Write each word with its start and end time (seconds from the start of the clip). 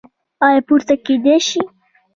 ایا 0.45 0.59
پورته 0.67 0.93
کیدی 1.05 1.35
شئ؟ 1.47 1.61